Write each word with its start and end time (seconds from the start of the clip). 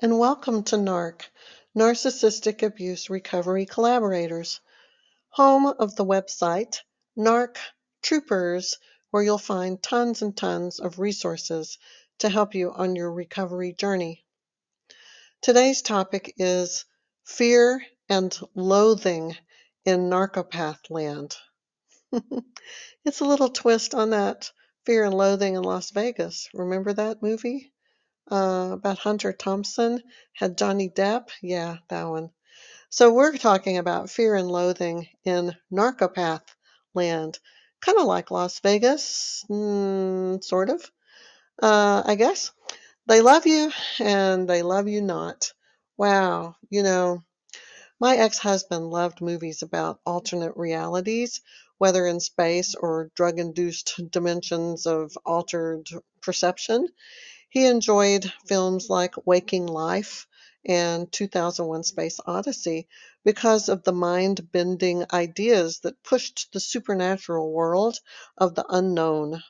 and 0.00 0.16
welcome 0.16 0.62
to 0.62 0.76
NARC, 0.76 1.22
Narcissistic 1.76 2.62
Abuse 2.62 3.10
Recovery 3.10 3.66
Collaborators, 3.66 4.60
home 5.30 5.66
of 5.66 5.96
the 5.96 6.04
website 6.04 6.78
NARC 7.16 7.56
Troopers, 8.00 8.78
where 9.10 9.24
you'll 9.24 9.38
find 9.38 9.82
tons 9.82 10.22
and 10.22 10.36
tons 10.36 10.78
of 10.78 11.00
resources 11.00 11.78
to 12.20 12.28
help 12.28 12.54
you 12.54 12.70
on 12.70 12.94
your 12.94 13.10
recovery 13.10 13.72
journey. 13.72 14.24
Today's 15.42 15.82
topic 15.82 16.32
is 16.36 16.84
fear 17.24 17.84
and 18.08 18.38
loathing 18.54 19.36
in 19.84 20.08
narcopath 20.08 20.90
land. 20.90 21.36
it's 23.04 23.18
a 23.18 23.24
little 23.24 23.50
twist 23.50 23.96
on 23.96 24.10
that 24.10 24.52
fear 24.86 25.04
and 25.04 25.14
loathing 25.14 25.56
in 25.56 25.62
Las 25.64 25.90
Vegas. 25.90 26.48
Remember 26.54 26.92
that 26.92 27.20
movie? 27.20 27.72
Uh, 28.30 28.70
about 28.72 28.98
Hunter 28.98 29.32
Thompson 29.32 30.02
had 30.34 30.58
Johnny 30.58 30.88
Depp. 30.88 31.28
Yeah, 31.42 31.78
that 31.88 32.04
one. 32.04 32.30
So 32.90 33.12
we're 33.12 33.36
talking 33.36 33.78
about 33.78 34.10
fear 34.10 34.34
and 34.34 34.50
loathing 34.50 35.08
in 35.24 35.54
narcopath 35.70 36.44
land, 36.94 37.38
kind 37.80 37.98
of 37.98 38.06
like 38.06 38.30
Las 38.30 38.60
Vegas, 38.60 39.44
mm, 39.50 40.42
sort 40.42 40.70
of. 40.70 40.90
Uh, 41.62 42.02
I 42.06 42.14
guess 42.14 42.52
they 43.06 43.20
love 43.20 43.46
you 43.46 43.72
and 44.00 44.48
they 44.48 44.62
love 44.62 44.88
you 44.88 45.02
not. 45.02 45.52
Wow, 45.96 46.56
you 46.70 46.82
know, 46.82 47.24
my 48.00 48.16
ex-husband 48.16 48.90
loved 48.90 49.20
movies 49.20 49.62
about 49.62 50.00
alternate 50.06 50.56
realities, 50.56 51.40
whether 51.78 52.06
in 52.06 52.20
space 52.20 52.74
or 52.74 53.10
drug-induced 53.16 54.00
dimensions 54.10 54.86
of 54.86 55.16
altered 55.26 55.88
perception. 56.22 56.88
He 57.50 57.64
enjoyed 57.64 58.30
films 58.46 58.90
like 58.90 59.26
Waking 59.26 59.66
Life 59.66 60.26
and 60.66 61.10
2001 61.10 61.82
Space 61.84 62.20
Odyssey 62.26 62.88
because 63.24 63.70
of 63.70 63.84
the 63.84 63.92
mind 63.92 64.52
bending 64.52 65.06
ideas 65.12 65.78
that 65.80 66.02
pushed 66.02 66.52
the 66.52 66.60
supernatural 66.60 67.50
world 67.50 67.98
of 68.36 68.54
the 68.54 68.66
unknown. 68.68 69.42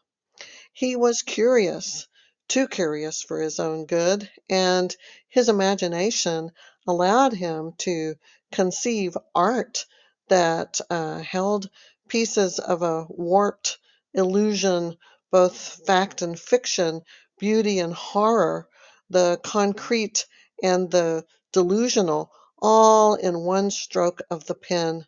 He 0.72 0.94
was 0.94 1.22
curious, 1.22 2.06
too 2.46 2.68
curious 2.68 3.20
for 3.20 3.40
his 3.40 3.58
own 3.58 3.86
good, 3.86 4.30
and 4.48 4.94
his 5.28 5.48
imagination 5.48 6.52
allowed 6.86 7.32
him 7.32 7.72
to 7.78 8.14
conceive 8.52 9.18
art 9.34 9.86
that 10.28 10.80
uh, 10.88 11.18
held 11.18 11.68
pieces 12.06 12.60
of 12.60 12.82
a 12.82 13.06
warped 13.08 13.78
illusion, 14.14 14.96
both 15.32 15.84
fact 15.84 16.22
and 16.22 16.38
fiction, 16.38 17.02
beauty 17.38 17.78
and 17.78 17.92
horror, 17.92 18.68
the 19.10 19.40
concrete 19.42 20.26
and 20.62 20.90
the 20.90 21.24
delusional, 21.52 22.32
all 22.60 23.14
in 23.14 23.40
one 23.40 23.70
stroke 23.70 24.20
of 24.30 24.46
the 24.46 24.54
pen 24.54 25.06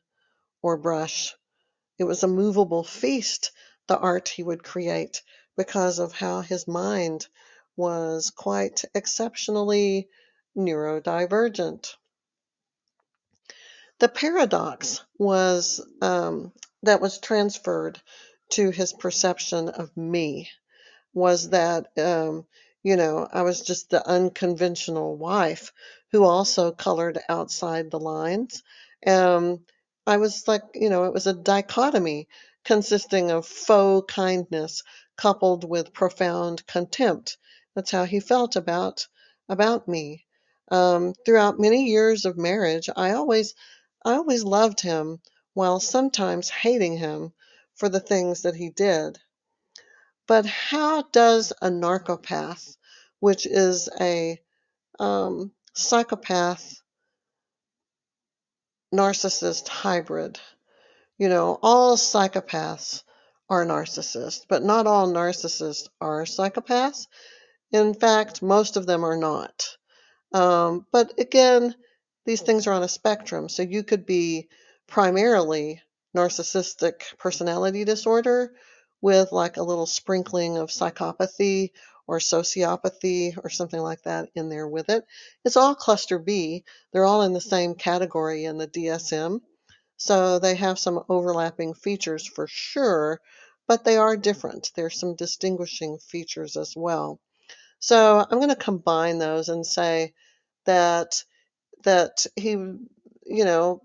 or 0.62 0.76
brush. 0.76 1.34
It 1.98 2.04
was 2.04 2.22
a 2.22 2.28
movable 2.28 2.84
feast, 2.84 3.52
the 3.86 3.98
art 3.98 4.28
he 4.28 4.42
would 4.42 4.62
create, 4.62 5.22
because 5.56 5.98
of 5.98 6.12
how 6.12 6.40
his 6.40 6.66
mind 6.66 7.26
was 7.76 8.30
quite 8.30 8.84
exceptionally 8.94 10.08
neurodivergent. 10.56 11.94
The 13.98 14.08
paradox 14.08 15.02
was 15.18 15.84
um, 16.00 16.52
that 16.82 17.00
was 17.00 17.18
transferred 17.18 18.00
to 18.50 18.70
his 18.70 18.92
perception 18.92 19.68
of 19.68 19.94
me 19.96 20.50
was 21.14 21.50
that, 21.50 21.88
um, 21.98 22.46
you 22.82 22.96
know, 22.96 23.28
I 23.32 23.42
was 23.42 23.60
just 23.62 23.90
the 23.90 24.06
unconventional 24.06 25.16
wife 25.16 25.72
who 26.12 26.24
also 26.24 26.72
colored 26.72 27.18
outside 27.28 27.90
the 27.90 28.00
lines. 28.00 28.62
Um, 29.06 29.60
I 30.06 30.16
was 30.18 30.46
like, 30.48 30.62
you 30.74 30.88
know, 30.90 31.04
it 31.04 31.12
was 31.12 31.26
a 31.26 31.34
dichotomy 31.34 32.28
consisting 32.64 33.30
of 33.30 33.46
faux 33.46 34.12
kindness 34.12 34.82
coupled 35.16 35.68
with 35.68 35.92
profound 35.92 36.66
contempt. 36.66 37.36
That's 37.74 37.90
how 37.90 38.04
he 38.04 38.20
felt 38.20 38.56
about 38.56 39.06
about 39.48 39.88
me. 39.88 40.26
Um, 40.70 41.14
throughout 41.26 41.58
many 41.58 41.86
years 41.86 42.24
of 42.24 42.38
marriage, 42.38 42.88
I 42.96 43.12
always 43.12 43.54
I 44.04 44.14
always 44.14 44.44
loved 44.44 44.80
him 44.80 45.20
while 45.54 45.80
sometimes 45.80 46.48
hating 46.48 46.96
him 46.96 47.32
for 47.74 47.88
the 47.88 48.00
things 48.00 48.42
that 48.42 48.54
he 48.54 48.70
did. 48.70 49.18
But 50.30 50.46
how 50.46 51.02
does 51.02 51.52
a 51.60 51.70
narcopath, 51.70 52.76
which 53.18 53.46
is 53.46 53.88
a 54.00 54.38
um, 55.00 55.50
psychopath 55.74 56.80
narcissist 58.94 59.66
hybrid, 59.66 60.38
you 61.18 61.28
know, 61.28 61.58
all 61.60 61.96
psychopaths 61.96 63.02
are 63.48 63.66
narcissists, 63.66 64.46
but 64.48 64.62
not 64.62 64.86
all 64.86 65.08
narcissists 65.08 65.88
are 66.00 66.22
psychopaths. 66.22 67.08
In 67.72 67.92
fact, 67.92 68.40
most 68.40 68.76
of 68.76 68.86
them 68.86 69.04
are 69.04 69.16
not. 69.16 69.76
Um, 70.32 70.86
but 70.92 71.18
again, 71.18 71.74
these 72.24 72.42
things 72.42 72.68
are 72.68 72.72
on 72.74 72.84
a 72.84 72.88
spectrum. 72.88 73.48
So 73.48 73.64
you 73.64 73.82
could 73.82 74.06
be 74.06 74.48
primarily 74.86 75.82
narcissistic 76.16 77.18
personality 77.18 77.82
disorder 77.84 78.52
with 79.00 79.32
like 79.32 79.56
a 79.56 79.62
little 79.62 79.86
sprinkling 79.86 80.58
of 80.58 80.70
psychopathy 80.70 81.70
or 82.06 82.18
sociopathy 82.18 83.38
or 83.42 83.50
something 83.50 83.80
like 83.80 84.02
that 84.02 84.28
in 84.34 84.48
there 84.48 84.66
with 84.66 84.88
it. 84.88 85.04
It's 85.44 85.56
all 85.56 85.74
cluster 85.74 86.18
B. 86.18 86.64
They're 86.92 87.04
all 87.04 87.22
in 87.22 87.32
the 87.32 87.40
same 87.40 87.74
category 87.74 88.44
in 88.44 88.58
the 88.58 88.66
DSM. 88.66 89.40
So 89.96 90.38
they 90.38 90.54
have 90.56 90.78
some 90.78 91.04
overlapping 91.08 91.74
features 91.74 92.26
for 92.26 92.46
sure, 92.48 93.20
but 93.68 93.84
they 93.84 93.96
are 93.96 94.16
different. 94.16 94.72
There's 94.74 94.98
some 94.98 95.14
distinguishing 95.14 95.98
features 95.98 96.56
as 96.56 96.74
well. 96.74 97.20
So 97.78 98.18
I'm 98.18 98.38
going 98.38 98.48
to 98.48 98.56
combine 98.56 99.18
those 99.18 99.48
and 99.48 99.66
say 99.66 100.14
that 100.66 101.22
that 101.84 102.26
he, 102.36 102.50
you 102.50 103.44
know, 103.44 103.82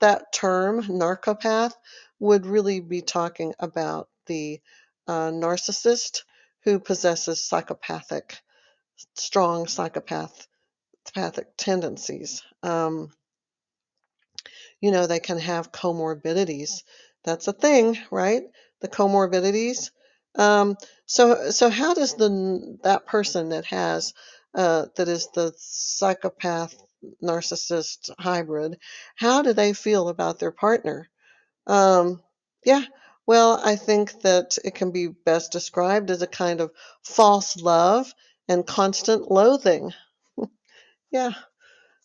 that 0.00 0.32
term 0.32 0.84
narcopath 0.88 1.74
would 2.20 2.46
really 2.46 2.80
be 2.80 3.02
talking 3.02 3.54
about 3.58 4.08
the 4.26 4.60
uh, 5.06 5.30
narcissist 5.30 6.22
who 6.64 6.78
possesses 6.78 7.44
psychopathic, 7.44 8.38
strong 9.14 9.66
psychopathic 9.66 10.46
tendencies. 11.56 12.42
Um, 12.62 13.10
you 14.80 14.90
know, 14.90 15.06
they 15.06 15.20
can 15.20 15.38
have 15.38 15.72
comorbidities. 15.72 16.82
That's 17.24 17.48
a 17.48 17.52
thing, 17.52 17.98
right? 18.10 18.42
The 18.80 18.88
comorbidities. 18.88 19.90
Um, 20.36 20.76
so, 21.06 21.50
so 21.50 21.68
how 21.68 21.94
does 21.94 22.14
the 22.14 22.78
that 22.82 23.06
person 23.06 23.50
that 23.50 23.66
has 23.66 24.14
uh, 24.54 24.86
that 24.96 25.08
is 25.08 25.28
the 25.34 25.52
psychopath 25.56 26.74
narcissist 27.22 28.10
hybrid, 28.18 28.78
how 29.16 29.42
do 29.42 29.52
they 29.52 29.72
feel 29.72 30.08
about 30.08 30.38
their 30.38 30.52
partner? 30.52 31.08
Um, 31.66 32.22
yeah, 32.64 32.84
well, 33.26 33.60
I 33.62 33.76
think 33.76 34.22
that 34.22 34.58
it 34.64 34.74
can 34.74 34.90
be 34.90 35.08
best 35.08 35.52
described 35.52 36.10
as 36.10 36.22
a 36.22 36.26
kind 36.26 36.60
of 36.60 36.72
false 37.02 37.56
love 37.56 38.12
and 38.48 38.66
constant 38.66 39.30
loathing. 39.30 39.92
yeah, 41.12 41.32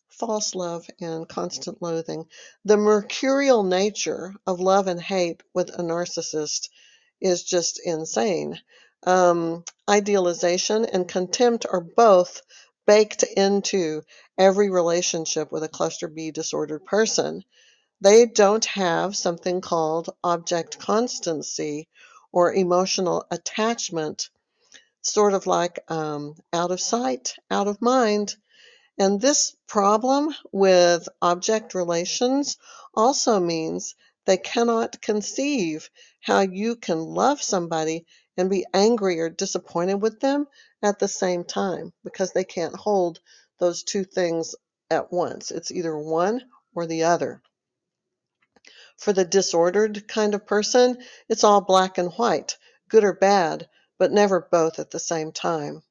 false 0.09 0.55
love 0.55 0.85
and 0.99 1.27
constant 1.27 1.81
loathing. 1.81 2.25
The 2.65 2.77
mercurial 2.77 3.63
nature 3.63 4.33
of 4.45 4.59
love 4.59 4.87
and 4.87 5.01
hate 5.01 5.41
with 5.53 5.69
a 5.69 5.83
narcissist 5.83 6.69
is 7.21 7.43
just 7.43 7.79
insane. 7.83 8.59
Um, 9.05 9.63
idealization 9.89 10.85
and 10.85 11.07
contempt 11.07 11.65
are 11.71 11.81
both 11.81 12.41
baked 12.85 13.23
into 13.23 14.03
every 14.37 14.69
relationship 14.69 15.51
with 15.51 15.63
a 15.63 15.69
cluster 15.69 16.07
B 16.07 16.31
disordered 16.31 16.85
person. 16.85 17.43
They 18.01 18.27
don't 18.27 18.65
have 18.65 19.15
something 19.17 19.61
called 19.61 20.11
object 20.23 20.77
constancy 20.79 21.87
or 22.31 22.53
emotional 22.53 23.25
attachment, 23.31 24.29
sort 25.01 25.33
of 25.33 25.47
like 25.47 25.79
um, 25.89 26.35
out 26.53 26.71
of 26.71 26.79
sight, 26.79 27.35
out 27.49 27.67
of 27.67 27.81
mind. 27.81 28.35
And 28.99 29.21
this 29.21 29.55
problem 29.67 30.33
with 30.51 31.09
object 31.21 31.75
relations 31.75 32.57
also 32.93 33.39
means 33.39 33.95
they 34.25 34.37
cannot 34.37 35.01
conceive 35.01 35.89
how 36.21 36.41
you 36.41 36.77
can 36.77 36.99
love 36.99 37.41
somebody 37.41 38.05
and 38.37 38.49
be 38.49 38.65
angry 38.73 39.19
or 39.19 39.29
disappointed 39.29 39.95
with 39.95 40.19
them 40.19 40.47
at 40.83 40.99
the 40.99 41.07
same 41.09 41.43
time 41.45 41.93
because 42.03 42.33
they 42.33 42.45
can't 42.45 42.75
hold 42.75 43.19
those 43.59 43.83
two 43.83 44.03
things 44.03 44.55
at 44.91 45.11
once. 45.11 45.51
It's 45.51 45.71
either 45.71 45.97
one 45.97 46.43
or 46.75 46.87
the 46.87 47.05
other. 47.05 47.41
For 48.97 49.13
the 49.13 49.25
disordered 49.25 50.07
kind 50.07 50.33
of 50.33 50.45
person, 50.45 50.97
it's 51.29 51.43
all 51.43 51.61
black 51.61 51.97
and 51.97 52.11
white, 52.13 52.57
good 52.89 53.03
or 53.03 53.13
bad, 53.13 53.69
but 53.97 54.11
never 54.11 54.41
both 54.41 54.79
at 54.79 54.91
the 54.91 54.99
same 54.99 55.31
time. 55.31 55.83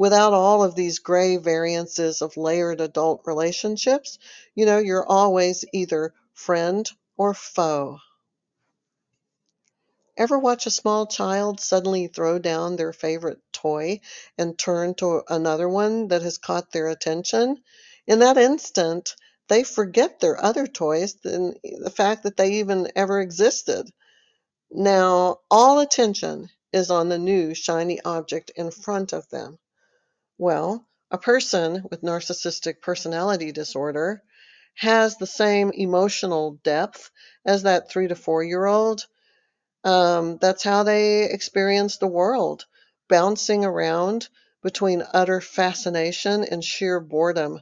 without 0.00 0.32
all 0.32 0.62
of 0.62 0.74
these 0.74 0.98
gray 0.98 1.36
variances 1.36 2.22
of 2.22 2.36
layered 2.36 2.80
adult 2.80 3.20
relationships, 3.26 4.18
you 4.54 4.64
know, 4.64 4.78
you're 4.78 5.06
always 5.06 5.62
either 5.74 6.14
friend 6.32 6.90
or 7.18 7.34
foe. 7.34 7.98
Ever 10.16 10.38
watch 10.38 10.64
a 10.64 10.70
small 10.70 11.06
child 11.06 11.60
suddenly 11.60 12.06
throw 12.06 12.38
down 12.38 12.76
their 12.76 12.94
favorite 12.94 13.40
toy 13.52 14.00
and 14.38 14.58
turn 14.58 14.94
to 14.94 15.22
another 15.28 15.68
one 15.68 16.08
that 16.08 16.22
has 16.22 16.38
caught 16.38 16.72
their 16.72 16.88
attention? 16.88 17.62
In 18.06 18.20
that 18.20 18.38
instant, 18.38 19.16
they 19.50 19.64
forget 19.64 20.20
their 20.20 20.42
other 20.42 20.66
toys 20.66 21.16
and 21.24 21.58
the 21.62 21.90
fact 21.90 22.22
that 22.22 22.38
they 22.38 22.54
even 22.54 22.90
ever 22.96 23.20
existed. 23.20 23.90
Now, 24.70 25.40
all 25.50 25.80
attention 25.80 26.48
is 26.72 26.90
on 26.90 27.10
the 27.10 27.18
new 27.18 27.54
shiny 27.54 28.00
object 28.02 28.52
in 28.56 28.70
front 28.70 29.12
of 29.12 29.28
them. 29.30 29.58
Well, 30.38 30.86
a 31.10 31.18
person 31.18 31.84
with 31.90 32.02
narcissistic 32.02 32.80
personality 32.80 33.52
disorder 33.52 34.22
has 34.76 35.18
the 35.18 35.26
same 35.26 35.72
emotional 35.72 36.60
depth 36.64 37.10
as 37.44 37.64
that 37.64 37.90
three 37.90 38.08
to 38.08 38.16
four 38.16 38.44
year 38.44 38.66
old 38.66 39.06
um, 39.84 40.38
that's 40.38 40.62
how 40.62 40.82
they 40.82 41.24
experience 41.24 41.96
the 41.96 42.06
world, 42.06 42.66
bouncing 43.08 43.64
around 43.64 44.28
between 44.62 45.04
utter 45.14 45.40
fascination 45.40 46.44
and 46.44 46.62
sheer 46.62 47.00
boredom, 47.00 47.60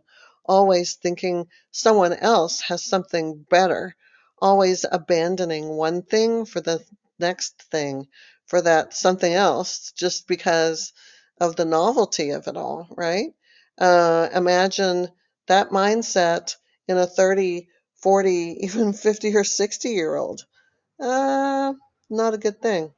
always 0.49 0.95
thinking 0.95 1.47
someone 1.71 2.15
else 2.15 2.61
has 2.63 2.85
something 2.85 3.47
better, 3.51 3.95
always 4.41 4.85
abandoning 4.91 5.69
one 5.69 6.03
thing 6.03 6.45
for 6.47 6.61
the 6.61 6.83
next 7.19 7.63
thing, 7.71 8.09
for 8.47 8.63
that 8.63 8.95
something 8.95 9.33
else, 9.33 9.93
just 9.93 10.27
because 10.27 10.93
of 11.41 11.57
the 11.57 11.65
novelty 11.65 12.31
of 12.31 12.49
it 12.49 12.57
all, 12.57 12.89
right? 12.97 13.33
Uh, 13.79 14.29
imagine 14.35 15.09
that 15.47 15.71
mindset 15.71 16.57
in 16.89 16.97
a 16.97 17.07
30, 17.07 17.69
40, 18.03 18.57
even 18.61 18.93
50 18.93 19.37
or 19.37 19.45
60 19.45 19.91
year 19.91 20.17
old. 20.17 20.45
Uh, 21.01 21.75
not 22.11 22.35
a 22.35 22.39
good 22.39 22.61
thing. 22.61 22.93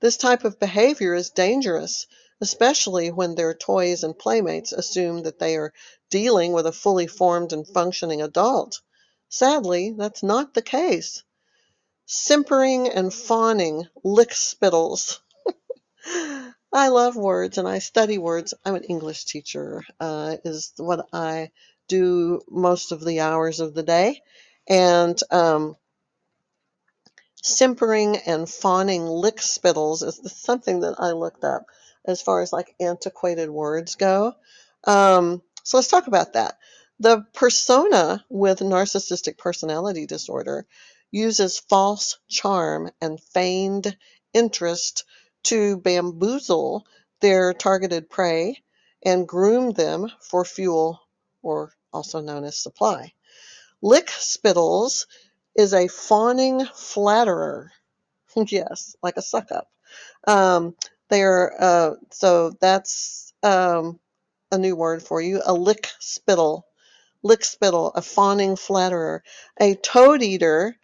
This 0.00 0.16
type 0.16 0.44
of 0.44 0.60
behavior 0.60 1.14
is 1.14 1.30
dangerous, 1.30 2.06
especially 2.40 3.10
when 3.10 3.34
their 3.34 3.54
toys 3.54 4.04
and 4.04 4.18
playmates 4.18 4.72
assume 4.72 5.22
that 5.22 5.38
they 5.38 5.56
are 5.56 5.72
dealing 6.10 6.52
with 6.52 6.66
a 6.66 6.72
fully 6.72 7.06
formed 7.06 7.52
and 7.52 7.66
functioning 7.66 8.22
adult. 8.22 8.80
Sadly, 9.28 9.94
that's 9.96 10.22
not 10.22 10.54
the 10.54 10.62
case. 10.62 11.24
Simpering 12.06 12.88
and 12.88 13.12
fawning 13.12 13.86
lick 14.04 14.32
spittles. 14.32 15.20
I 16.72 16.88
love 16.88 17.16
words 17.16 17.58
and 17.58 17.66
I 17.66 17.80
study 17.80 18.18
words. 18.18 18.54
I'm 18.64 18.74
an 18.74 18.84
English 18.84 19.24
teacher, 19.24 19.84
uh, 20.00 20.36
is 20.44 20.72
what 20.76 21.08
I 21.12 21.50
do 21.88 22.40
most 22.48 22.92
of 22.92 23.04
the 23.04 23.20
hours 23.20 23.60
of 23.60 23.74
the 23.74 23.82
day. 23.82 24.22
And 24.68 25.18
um, 25.30 25.76
simpering 27.42 28.16
and 28.18 28.48
fawning 28.48 29.06
lick 29.06 29.40
spittles 29.40 30.02
is 30.02 30.20
something 30.32 30.80
that 30.80 30.96
I 30.98 31.12
looked 31.12 31.44
up 31.44 31.66
as 32.08 32.22
far 32.22 32.40
as 32.40 32.52
like 32.52 32.74
antiquated 32.80 33.50
words 33.50 33.94
go. 33.94 34.34
Um, 34.84 35.42
so 35.62 35.76
let's 35.76 35.88
talk 35.88 36.06
about 36.06 36.32
that. 36.32 36.58
The 36.98 37.24
persona 37.34 38.24
with 38.28 38.58
narcissistic 38.60 39.38
personality 39.38 40.06
disorder 40.06 40.66
uses 41.10 41.58
false 41.58 42.18
charm 42.28 42.90
and 43.00 43.20
feigned 43.20 43.96
interest 44.32 45.04
to 45.44 45.76
bamboozle 45.76 46.86
their 47.20 47.52
targeted 47.54 48.10
prey 48.10 48.62
and 49.04 49.28
groom 49.28 49.70
them 49.72 50.10
for 50.20 50.44
fuel, 50.44 51.00
or 51.42 51.72
also 51.92 52.20
known 52.20 52.44
as 52.44 52.58
supply. 52.58 53.12
Lick 53.80 54.10
spittles 54.10 55.06
is 55.54 55.72
a 55.72 55.88
fawning 55.88 56.64
flatterer. 56.74 57.72
yes, 58.36 58.96
like 59.02 59.16
a 59.16 59.22
suck 59.22 59.52
up. 59.52 59.70
Um, 60.26 60.74
they're 61.08 61.54
uh, 61.62 61.94
so 62.10 62.50
that's 62.60 63.32
um, 63.42 63.98
a 64.52 64.58
new 64.58 64.76
word 64.76 65.02
for 65.02 65.20
you. 65.20 65.42
A 65.44 65.52
lick 65.52 65.88
spittle, 65.98 66.66
lick 67.22 67.44
spittle, 67.44 67.92
a 67.94 68.02
fawning 68.02 68.56
flatterer, 68.56 69.22
a 69.60 69.74
toad 69.74 70.22
eater. 70.22 70.76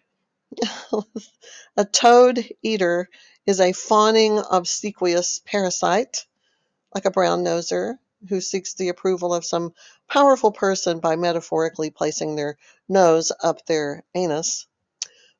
a 1.77 1.85
toad 1.85 2.47
eater 2.63 3.09
is 3.45 3.59
a 3.59 3.73
fawning 3.73 4.41
obsequious 4.49 5.41
parasite, 5.45 6.25
like 6.93 7.05
a 7.05 7.11
brown 7.11 7.43
noser 7.43 7.97
who 8.29 8.41
seeks 8.41 8.73
the 8.73 8.89
approval 8.89 9.33
of 9.33 9.45
some 9.45 9.73
powerful 10.09 10.51
person 10.51 10.99
by 10.99 11.15
metaphorically 11.15 11.89
placing 11.91 12.35
their 12.35 12.57
nose 12.87 13.31
up 13.43 13.65
their 13.65 14.03
anus. 14.15 14.67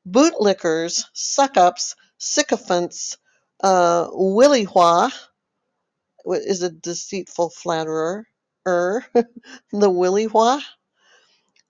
Bootlickers, 0.08 1.06
suck-ups, 1.14 1.96
sycophants, 2.20 3.18
uh, 3.63 4.10
whillywha 4.10 5.12
is 6.28 6.63
a 6.63 6.69
deceitful 6.72 7.52
flatterer. 7.52 8.28
Er, 8.68 9.06
the 9.13 9.90
whillywha. 9.90 10.62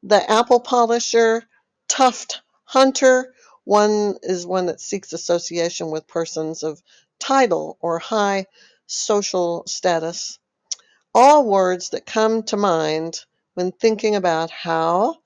The 0.04 0.32
apple 0.32 0.62
polisher, 0.62 1.44
tuft 1.90 2.42
hunter, 2.64 3.34
one 3.66 4.16
is 4.24 4.46
one 4.46 4.68
that 4.68 4.80
seeks 4.80 5.12
association 5.12 5.92
with 5.92 6.08
persons 6.08 6.64
of 6.64 6.82
title 7.20 7.78
or 7.82 8.00
high 8.00 8.46
social 8.88 9.64
status. 9.68 10.40
All 11.14 11.46
words 11.46 11.90
that 11.92 12.06
come 12.06 12.44
to 12.44 12.58
mind 12.58 13.22
when 13.56 13.72
thinking 13.74 14.16
about 14.16 14.52
how 14.52 15.18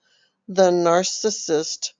the 0.47 0.71
narcissist 0.71 1.93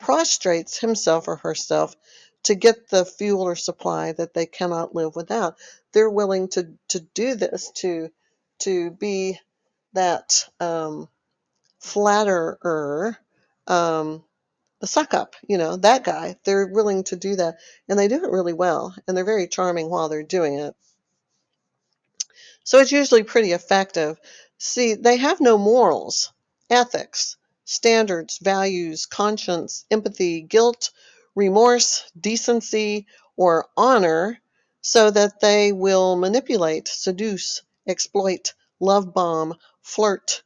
prostrates 0.00 0.78
himself 0.78 1.28
or 1.28 1.36
herself 1.36 1.96
to 2.44 2.54
get 2.54 2.88
the 2.88 3.04
fuel 3.04 3.42
or 3.42 3.56
supply 3.56 4.12
that 4.12 4.34
they 4.34 4.46
cannot 4.46 4.94
live 4.94 5.16
without. 5.16 5.56
They're 5.92 6.10
willing 6.10 6.48
to, 6.50 6.72
to 6.88 7.00
do 7.00 7.34
this, 7.34 7.70
to, 7.76 8.10
to 8.60 8.90
be 8.90 9.38
that 9.92 10.48
um, 10.60 11.08
flatterer, 11.80 13.16
um, 13.66 14.24
the 14.80 14.86
suck 14.86 15.14
up, 15.14 15.36
you 15.46 15.58
know, 15.58 15.76
that 15.76 16.04
guy. 16.04 16.36
They're 16.44 16.66
willing 16.66 17.04
to 17.04 17.16
do 17.16 17.36
that, 17.36 17.58
and 17.88 17.98
they 17.98 18.08
do 18.08 18.24
it 18.24 18.30
really 18.30 18.52
well, 18.52 18.94
and 19.06 19.16
they're 19.16 19.24
very 19.24 19.46
charming 19.46 19.88
while 19.88 20.08
they're 20.08 20.22
doing 20.24 20.58
it. 20.58 20.74
So 22.64 22.78
it's 22.78 22.92
usually 22.92 23.22
pretty 23.22 23.52
effective. 23.52 24.18
See, 24.58 24.94
they 24.94 25.16
have 25.16 25.40
no 25.40 25.58
morals, 25.58 26.32
ethics, 26.70 27.36
standards, 27.64 28.38
values, 28.38 29.06
conscience, 29.06 29.84
empathy, 29.90 30.40
guilt, 30.40 30.90
remorse, 31.34 32.10
decency, 32.18 33.06
or 33.36 33.66
honor, 33.76 34.38
so 34.80 35.10
that 35.10 35.40
they 35.40 35.72
will 35.72 36.16
manipulate, 36.16 36.88
seduce, 36.88 37.62
exploit, 37.86 38.54
love 38.80 39.14
bomb, 39.14 39.54
flirt, 39.80 40.42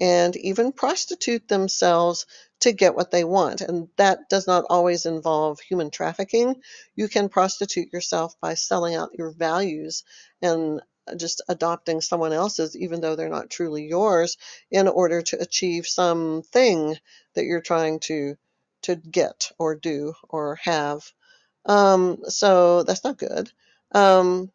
and 0.00 0.36
even 0.36 0.72
prostitute 0.72 1.48
themselves 1.48 2.26
to 2.60 2.72
get 2.72 2.94
what 2.94 3.10
they 3.10 3.24
want. 3.24 3.60
And 3.60 3.88
that 3.96 4.28
does 4.28 4.46
not 4.46 4.64
always 4.68 5.06
involve 5.06 5.60
human 5.60 5.90
trafficking. 5.90 6.60
You 6.94 7.08
can 7.08 7.28
prostitute 7.28 7.92
yourself 7.92 8.34
by 8.40 8.54
selling 8.54 8.94
out 8.94 9.16
your 9.16 9.30
values 9.30 10.04
and 10.42 10.80
just 11.16 11.42
adopting 11.48 12.00
someone 12.00 12.32
else's, 12.32 12.76
even 12.76 13.00
though 13.00 13.16
they're 13.16 13.28
not 13.28 13.50
truly 13.50 13.86
yours, 13.86 14.36
in 14.70 14.88
order 14.88 15.22
to 15.22 15.40
achieve 15.40 15.86
something 15.86 16.96
that 17.34 17.44
you're 17.44 17.62
trying 17.62 18.00
to 18.00 18.36
to 18.82 18.96
get 18.96 19.50
or 19.58 19.74
do 19.74 20.14
or 20.28 20.56
have. 20.56 21.10
Um, 21.66 22.18
so 22.28 22.82
that's 22.82 23.04
not 23.04 23.18
good. 23.18 23.50
Um, 23.92 24.50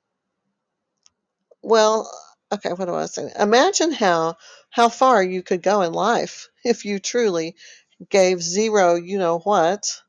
well, 1.62 2.12
okay, 2.52 2.70
what 2.70 2.86
do 2.86 2.96
I 2.96 3.06
say? 3.06 3.32
Imagine 3.40 3.92
how 3.92 4.36
how 4.70 4.90
far 4.90 5.24
you 5.24 5.44
could 5.44 5.62
go 5.62 5.82
in 5.82 5.94
life 5.94 6.50
if 6.64 6.86
you 6.86 7.00
truly 7.00 7.56
gave 8.10 8.42
zero, 8.42 8.96
you 8.96 9.18
know 9.18 9.40
what, 9.40 10.02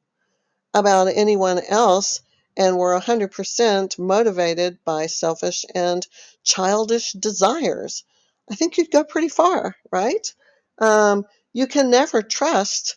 about 0.72 1.08
anyone 1.08 1.60
else 1.68 2.20
and 2.56 2.76
were 2.76 2.98
100% 2.98 3.98
motivated 3.98 4.78
by 4.84 5.06
selfish 5.06 5.64
and 5.74 6.06
childish 6.44 7.12
desires. 7.12 8.04
I 8.50 8.54
think 8.54 8.76
you'd 8.76 8.90
go 8.90 9.04
pretty 9.04 9.28
far, 9.28 9.76
right? 9.90 10.32
Um, 10.78 11.24
you 11.52 11.66
can 11.66 11.90
never 11.90 12.22
trust 12.22 12.96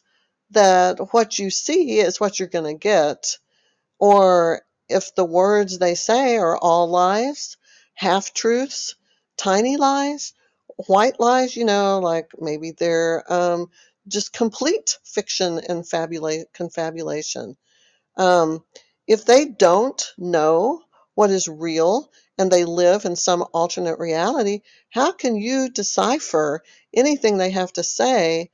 that 0.51 0.99
what 1.13 1.39
you 1.39 1.49
see 1.49 1.99
is 1.99 2.19
what 2.19 2.39
you're 2.39 2.47
going 2.49 2.73
to 2.75 2.79
get, 2.79 3.37
or 3.99 4.61
if 4.89 5.15
the 5.15 5.25
words 5.25 5.79
they 5.79 5.95
say 5.95 6.37
are 6.37 6.57
all 6.57 6.89
lies, 6.89 7.57
half 7.95 8.33
truths, 8.33 8.95
tiny 9.37 9.77
lies, 9.77 10.33
white 10.87 11.19
lies, 11.19 11.55
you 11.55 11.65
know, 11.65 11.99
like 11.99 12.31
maybe 12.39 12.71
they're 12.71 13.23
um, 13.31 13.69
just 14.07 14.33
complete 14.33 14.97
fiction 15.05 15.59
and 15.69 15.87
fabula- 15.89 16.45
confabulation. 16.53 17.55
Um, 18.17 18.63
if 19.07 19.25
they 19.25 19.45
don't 19.45 20.01
know 20.17 20.81
what 21.15 21.31
is 21.31 21.47
real 21.47 22.11
and 22.37 22.51
they 22.51 22.65
live 22.65 23.05
in 23.05 23.15
some 23.15 23.43
alternate 23.53 23.99
reality, 23.99 24.61
how 24.89 25.11
can 25.11 25.35
you 25.35 25.69
decipher 25.69 26.63
anything 26.93 27.37
they 27.37 27.51
have 27.51 27.73
to 27.73 27.83
say 27.83 28.49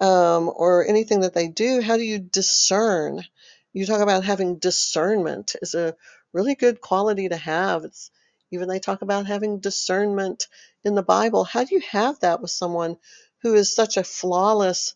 um, 0.00 0.50
or 0.54 0.86
anything 0.86 1.20
that 1.20 1.34
they 1.34 1.48
do? 1.48 1.80
How 1.80 1.96
do 1.96 2.04
you 2.04 2.18
discern? 2.18 3.24
You 3.72 3.86
talk 3.86 4.00
about 4.00 4.24
having 4.24 4.58
discernment 4.58 5.56
is 5.60 5.74
a 5.74 5.94
really 6.32 6.54
good 6.54 6.80
quality 6.80 7.28
to 7.28 7.36
have. 7.36 7.84
It's 7.84 8.10
even 8.50 8.68
they 8.68 8.78
talk 8.78 9.02
about 9.02 9.26
having 9.26 9.60
discernment 9.60 10.46
in 10.84 10.94
the 10.94 11.02
Bible. 11.02 11.44
How 11.44 11.64
do 11.64 11.74
you 11.74 11.82
have 11.90 12.18
that 12.20 12.40
with 12.40 12.50
someone 12.50 12.96
who 13.42 13.54
is 13.54 13.74
such 13.74 13.96
a 13.96 14.04
flawless 14.04 14.94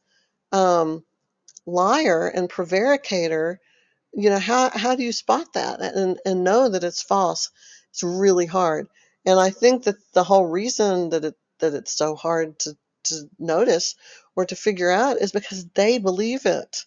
um, 0.52 1.04
liar 1.66 2.28
and 2.28 2.48
prevaricator? 2.48 3.58
You 4.14 4.30
know, 4.30 4.38
how 4.38 4.70
how 4.70 4.94
do 4.94 5.02
you 5.02 5.12
spot 5.12 5.54
that 5.54 5.80
and 5.80 6.18
and 6.24 6.44
know 6.44 6.68
that 6.68 6.84
it's 6.84 7.02
false? 7.02 7.50
It's 7.90 8.02
really 8.02 8.46
hard. 8.46 8.88
And 9.24 9.38
I 9.38 9.50
think 9.50 9.84
that 9.84 9.96
the 10.12 10.24
whole 10.24 10.46
reason 10.46 11.10
that 11.10 11.24
it 11.24 11.34
that 11.60 11.74
it's 11.74 11.92
so 11.92 12.14
hard 12.14 12.58
to 12.60 12.76
to 13.04 13.28
notice 13.38 13.94
or 14.36 14.46
to 14.46 14.56
figure 14.56 14.90
out 14.90 15.18
is 15.18 15.32
because 15.32 15.66
they 15.74 15.98
believe 15.98 16.46
it 16.46 16.84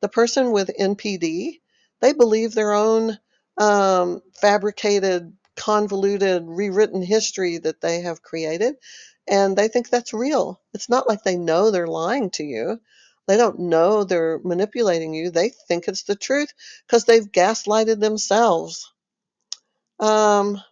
the 0.00 0.08
person 0.08 0.52
with 0.52 0.70
NPD, 0.78 1.60
they 2.00 2.12
believe 2.12 2.54
their 2.54 2.72
own 2.72 3.18
um, 3.58 4.22
fabricated, 4.34 5.32
convoluted, 5.56 6.44
rewritten 6.46 7.02
history 7.02 7.58
that 7.58 7.80
they 7.80 8.02
have 8.02 8.22
created, 8.22 8.76
and 9.26 9.56
they 9.56 9.68
think 9.68 9.88
that's 9.88 10.12
real. 10.12 10.60
It's 10.74 10.88
not 10.88 11.08
like 11.08 11.22
they 11.22 11.36
know 11.36 11.70
they're 11.70 11.86
lying 11.86 12.30
to 12.32 12.44
you. 12.44 12.80
They 13.26 13.36
don't 13.36 13.58
know 13.58 14.04
they're 14.04 14.38
manipulating 14.44 15.14
you. 15.14 15.30
They 15.30 15.50
think 15.66 15.88
it's 15.88 16.04
the 16.04 16.14
truth 16.14 16.52
because 16.86 17.04
they've 17.04 17.32
gaslighted 17.32 17.98
themselves. 17.98 18.92
Um, 19.98 20.62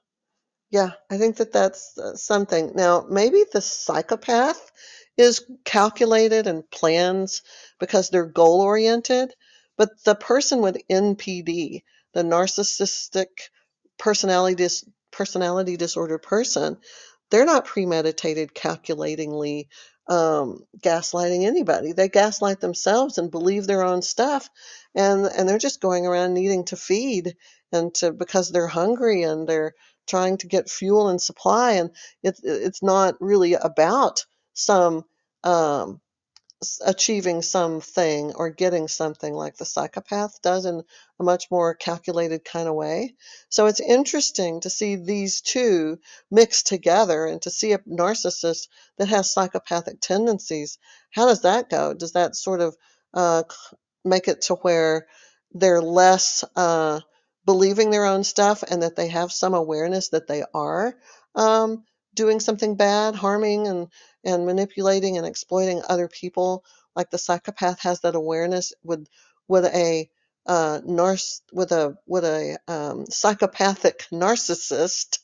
yeah, 0.75 0.93
I 1.11 1.19
think 1.19 1.39
that 1.39 1.53
that's 1.55 1.99
uh, 1.99 2.17
something. 2.17 2.73
Now, 2.77 3.07
maybe 3.11 3.45
the 3.53 3.63
psychopath 3.63 4.73
is 5.19 5.47
calculated 5.65 6.49
and 6.49 6.71
plans 6.71 7.43
because 7.81 8.11
they're 8.11 8.27
goal 8.27 8.63
oriented, 8.63 9.35
but 9.79 9.91
the 10.05 10.17
person 10.17 10.63
with 10.63 10.79
NPD, 10.91 11.85
the 12.15 12.25
narcissistic 12.25 13.29
personality 13.99 14.57
dis- 14.57 14.87
personality 15.13 15.79
disorder 15.79 16.19
person, 16.19 16.79
they're 17.31 17.47
not 17.47 17.67
premeditated, 17.67 18.55
calculatingly 18.55 19.71
um, 20.09 20.61
gaslighting 20.81 21.47
anybody. 21.47 21.93
They 21.95 22.11
gaslight 22.11 22.61
themselves 22.61 23.19
and 23.19 23.33
believe 23.33 23.67
their 23.69 23.85
own 23.85 24.03
stuff, 24.03 24.51
and 24.95 25.27
and 25.27 25.49
they're 25.49 25.59
just 25.59 25.83
going 25.83 26.07
around 26.07 26.35
needing 26.35 26.67
to 26.67 26.77
feed 26.77 27.37
and 27.73 27.95
to 27.97 28.13
because 28.13 28.51
they're 28.53 28.69
hungry 28.69 29.25
and 29.25 29.49
they're 29.49 29.75
trying 30.07 30.39
to 30.39 30.47
get 30.47 30.71
fuel 30.71 31.09
and 31.09 31.21
supply, 31.21 31.73
and 31.73 31.91
it's 32.23 32.41
it's 32.43 32.83
not 32.83 33.17
really 33.21 33.55
about 33.55 34.25
some 34.55 35.05
um, 35.43 36.01
achieving 36.85 37.43
something 37.43 38.33
or 38.35 38.51
getting 38.51 38.89
something 38.89 39.35
like 39.35 39.57
the 39.57 39.65
psychopath 39.65 40.41
does 40.43 40.67
in 40.67 40.83
a 41.21 41.25
much 41.25 41.51
more 41.51 41.75
calculated 41.75 42.45
kind 42.45 42.69
of 42.69 42.75
way. 42.75 43.15
So 43.49 43.67
it's 43.67 43.81
interesting 43.81 44.61
to 44.61 44.71
see 44.71 44.97
these 44.97 45.41
two 45.41 45.99
mixed 46.31 46.67
together 46.67 47.27
and 47.27 47.43
to 47.43 47.51
see 47.51 47.73
a 47.73 47.79
narcissist 47.79 48.69
that 48.99 49.09
has 49.09 49.33
psychopathic 49.33 50.01
tendencies. 50.01 50.79
How 51.11 51.27
does 51.27 51.43
that 51.43 51.69
go? 51.71 51.95
Does 51.95 52.13
that 52.13 52.37
sort 52.37 52.61
of 52.61 52.77
uh, 53.13 53.45
make 54.05 54.29
it 54.29 54.43
to 54.43 54.55
where 54.55 55.07
they're 55.53 55.83
less 55.83 56.45
uh, 56.57 57.01
believing 57.47 57.91
their 57.91 58.07
own 58.07 58.25
stuff 58.25 58.63
and 58.63 58.83
that 58.83 58.97
they 58.97 59.09
have 59.09 59.33
some 59.33 59.55
awareness 59.55 60.11
that 60.11 60.27
they 60.29 60.45
are 60.55 60.97
um, 61.35 61.85
doing 62.15 62.41
something 62.41 62.77
bad, 62.77 63.15
harming 63.15 63.69
and, 63.69 63.89
and 64.25 64.47
manipulating 64.47 65.19
and 65.19 65.27
exploiting 65.27 65.83
other 65.89 66.09
people, 66.09 66.65
like 66.97 67.11
the 67.11 67.19
psychopath 67.19 67.81
has 67.81 68.01
that 68.01 68.15
awareness, 68.17 68.73
with 68.85 69.09
would 69.49 69.67
a 69.67 70.11
uh, 70.47 70.81
with 71.53 71.73
a 71.73 71.97
with 72.07 72.25
a 72.25 72.59
um, 72.69 73.07
psychopathic 73.07 74.07
narcissist, 74.13 75.19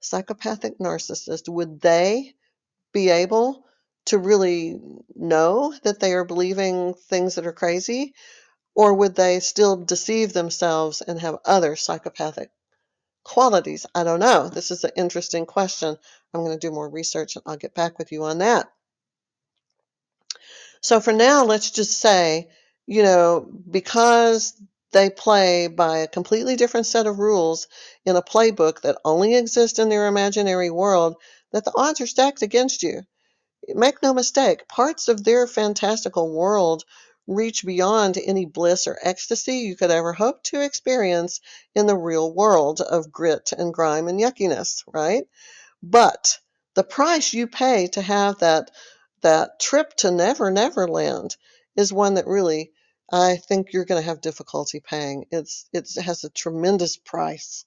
psychopathic 0.00 0.78
narcissist, 0.78 1.48
would 1.48 1.80
they 1.80 2.34
be 2.94 3.10
able 3.10 3.66
to 4.06 4.18
really 4.18 4.80
know 5.16 5.74
that 5.84 6.00
they 6.00 6.14
are 6.14 6.26
believing 6.26 6.94
things 6.94 7.36
that 7.36 7.46
are 7.46 7.54
crazy, 7.54 8.14
or 8.74 8.94
would 8.94 9.14
they 9.14 9.40
still 9.40 9.76
deceive 9.76 10.32
themselves 10.32 11.00
and 11.00 11.20
have 11.20 11.38
other 11.44 11.76
psychopathic 11.76 12.50
qualities? 13.24 13.86
I 13.94 14.04
don't 14.04 14.20
know. 14.20 14.48
This 14.48 14.70
is 14.70 14.84
an 14.84 14.92
interesting 14.96 15.46
question. 15.46 15.96
I'm 16.32 16.44
going 16.44 16.58
to 16.58 16.66
do 16.66 16.72
more 16.72 16.88
research 16.88 17.36
and 17.36 17.42
I'll 17.46 17.56
get 17.56 17.74
back 17.74 17.98
with 17.98 18.12
you 18.12 18.24
on 18.24 18.38
that. 18.38 18.70
So 20.80 21.00
for 21.00 21.12
now, 21.12 21.44
let's 21.44 21.70
just 21.70 21.98
say, 21.98 22.48
you 22.86 23.02
know, 23.02 23.46
because 23.70 24.54
they 24.92 25.10
play 25.10 25.68
by 25.68 25.98
a 25.98 26.08
completely 26.08 26.56
different 26.56 26.86
set 26.86 27.06
of 27.06 27.18
rules 27.18 27.68
in 28.04 28.16
a 28.16 28.22
playbook 28.22 28.80
that 28.82 28.98
only 29.04 29.36
exists 29.36 29.78
in 29.78 29.88
their 29.88 30.06
imaginary 30.06 30.70
world, 30.70 31.16
that 31.52 31.64
the 31.64 31.72
odds 31.76 32.00
are 32.00 32.06
stacked 32.06 32.42
against 32.42 32.82
you. 32.82 33.02
Make 33.68 34.02
no 34.02 34.14
mistake, 34.14 34.66
parts 34.68 35.08
of 35.08 35.22
their 35.22 35.46
fantastical 35.46 36.32
world 36.32 36.84
reach 37.30 37.64
beyond 37.64 38.18
any 38.18 38.44
bliss 38.44 38.88
or 38.88 38.98
ecstasy 39.00 39.58
you 39.58 39.76
could 39.76 39.92
ever 39.92 40.12
hope 40.12 40.42
to 40.42 40.60
experience 40.60 41.40
in 41.76 41.86
the 41.86 41.96
real 41.96 42.34
world 42.34 42.80
of 42.80 43.12
grit 43.12 43.52
and 43.56 43.72
grime 43.72 44.08
and 44.08 44.18
yuckiness, 44.18 44.82
right? 44.92 45.22
But 45.80 46.38
the 46.74 46.82
price 46.82 47.32
you 47.32 47.46
pay 47.46 47.86
to 47.88 48.02
have 48.02 48.40
that 48.40 48.72
that 49.22 49.60
trip 49.60 49.94
to 49.98 50.10
Never 50.10 50.50
Never 50.50 50.88
Land 50.88 51.36
is 51.76 51.92
one 51.92 52.14
that 52.14 52.26
really 52.26 52.72
I 53.12 53.36
think 53.36 53.72
you're 53.72 53.84
going 53.84 54.00
to 54.00 54.08
have 54.08 54.20
difficulty 54.20 54.80
paying. 54.80 55.26
It's 55.30 55.66
it 55.72 55.88
has 56.02 56.24
a 56.24 56.30
tremendous 56.30 56.96
price. 56.96 57.64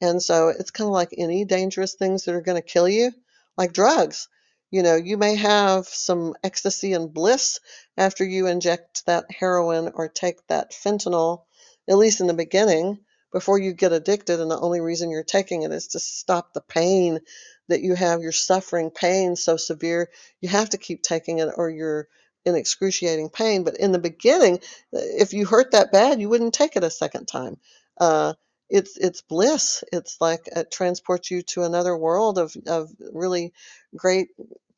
And 0.00 0.22
so 0.22 0.48
it's 0.48 0.70
kind 0.70 0.86
of 0.86 0.92
like 0.92 1.14
any 1.18 1.44
dangerous 1.44 1.94
things 1.94 2.24
that 2.24 2.34
are 2.34 2.40
going 2.40 2.60
to 2.60 2.66
kill 2.66 2.88
you, 2.88 3.12
like 3.56 3.72
drugs. 3.72 4.28
You 4.70 4.82
know, 4.82 4.94
you 4.94 5.16
may 5.16 5.34
have 5.34 5.86
some 5.86 6.34
ecstasy 6.44 6.92
and 6.92 7.12
bliss 7.12 7.58
after 7.96 8.24
you 8.24 8.46
inject 8.46 9.04
that 9.06 9.30
heroin 9.30 9.90
or 9.94 10.08
take 10.08 10.46
that 10.46 10.72
fentanyl, 10.72 11.42
at 11.88 11.98
least 11.98 12.20
in 12.20 12.28
the 12.28 12.34
beginning, 12.34 13.00
before 13.32 13.58
you 13.58 13.72
get 13.72 13.92
addicted. 13.92 14.40
And 14.40 14.50
the 14.50 14.60
only 14.60 14.80
reason 14.80 15.10
you're 15.10 15.24
taking 15.24 15.62
it 15.62 15.72
is 15.72 15.88
to 15.88 15.98
stop 15.98 16.52
the 16.52 16.60
pain 16.60 17.20
that 17.68 17.80
you 17.80 17.94
have. 17.94 18.20
You're 18.20 18.32
suffering 18.32 18.90
pain 18.90 19.34
so 19.34 19.56
severe, 19.56 20.08
you 20.40 20.48
have 20.48 20.70
to 20.70 20.78
keep 20.78 21.02
taking 21.02 21.38
it 21.38 21.48
or 21.56 21.68
you're 21.68 22.08
in 22.44 22.54
excruciating 22.54 23.30
pain. 23.30 23.64
But 23.64 23.76
in 23.76 23.92
the 23.92 23.98
beginning, 23.98 24.60
if 24.92 25.32
you 25.32 25.46
hurt 25.46 25.72
that 25.72 25.92
bad, 25.92 26.20
you 26.20 26.28
wouldn't 26.28 26.54
take 26.54 26.76
it 26.76 26.84
a 26.84 26.90
second 26.90 27.26
time. 27.26 27.58
Uh, 27.98 28.34
it's 28.70 28.96
it's 28.98 29.22
bliss. 29.22 29.84
It's 29.92 30.18
like 30.20 30.48
it 30.54 30.70
transports 30.72 31.30
you 31.30 31.42
to 31.42 31.64
another 31.64 31.96
world 31.96 32.38
of 32.38 32.54
of 32.66 32.90
really 33.12 33.52
great 33.96 34.28